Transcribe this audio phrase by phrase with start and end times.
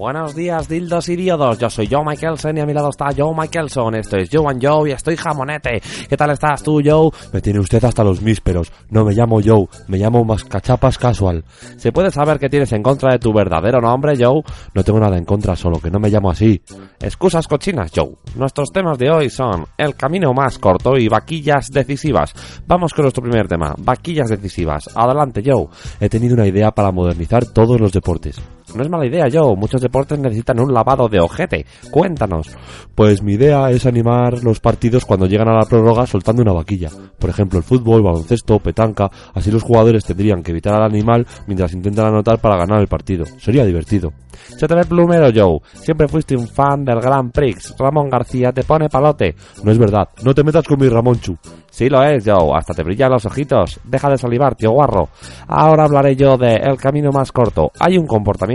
[0.00, 1.58] Buenos días, dildos y diodos.
[1.58, 3.96] Yo soy Joe Michaelson y a mi lado está Joe Michaelson.
[3.96, 5.82] Esto es Joe and Joe y estoy jamonete.
[6.08, 7.10] ¿Qué tal estás tú, Joe?
[7.34, 8.72] Me tiene usted hasta los mísperos.
[8.88, 11.44] No me llamo Joe, me llamo Mascachapas Casual.
[11.76, 14.42] ¿Se puede saber qué tienes en contra de tu verdadero nombre, Joe?
[14.72, 16.62] No tengo nada en contra, solo que no me llamo así.
[16.98, 18.14] Excusas cochinas, Joe.
[18.36, 22.32] Nuestros temas de hoy son el camino más corto y vaquillas decisivas.
[22.66, 24.88] Vamos con nuestro primer tema, vaquillas decisivas.
[24.94, 25.66] Adelante, Joe.
[26.00, 28.40] He tenido una idea para modernizar todos los deportes.
[28.74, 29.56] No es mala idea, Joe.
[29.56, 31.66] Muchos deportes necesitan un lavado de ojete.
[31.90, 32.48] Cuéntanos.
[32.94, 36.90] Pues mi idea es animar los partidos cuando llegan a la prórroga soltando una vaquilla.
[37.18, 39.10] Por ejemplo, el fútbol, baloncesto, petanca.
[39.34, 43.24] Así los jugadores tendrían que evitar al animal mientras intentan anotar para ganar el partido.
[43.38, 44.12] Sería divertido.
[44.32, 45.60] Se te ve plumero, Joe.
[45.74, 47.74] Siempre fuiste un fan del Grand Prix.
[47.78, 49.34] Ramón García te pone palote.
[49.62, 50.08] No es verdad.
[50.22, 51.36] No te metas con mi Ramonchu.
[51.70, 52.56] Sí lo es, Joe.
[52.56, 53.80] Hasta te brillan los ojitos.
[53.84, 55.08] Deja de salivar, tío guarro.
[55.46, 57.70] Ahora hablaré yo de el camino más corto.
[57.78, 58.06] Hay un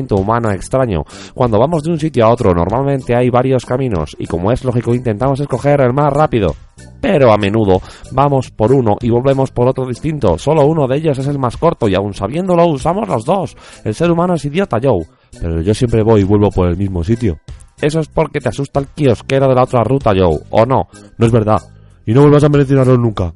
[0.06, 1.04] comportamiento humano extraño.
[1.34, 4.94] Cuando vamos de un sitio a otro, normalmente hay varios caminos y como es lógico
[4.94, 6.56] intentamos escoger el más rápido.
[7.02, 7.82] Pero a menudo
[8.12, 10.38] vamos por uno y volvemos por otro distinto.
[10.38, 13.56] Solo uno de ellos es el más corto y aun sabiéndolo usamos los dos.
[13.84, 15.06] El ser humano es idiota, Joe.
[15.40, 17.40] Pero yo siempre voy y vuelvo por el mismo sitio.
[17.82, 20.40] Eso es porque te asusta el kiosquero de la otra ruta, Joe.
[20.50, 20.88] ¿O no?
[21.18, 21.62] No es verdad.
[22.06, 23.34] Y no vuelvas a mencionarlo nunca.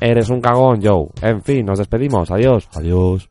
[0.00, 1.08] Eres un cagón, Joe.
[1.22, 2.30] En fin, nos despedimos.
[2.30, 2.68] Adiós.
[2.74, 3.30] Adiós.